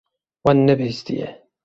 [0.43, 1.27] Wan nebihîstiye.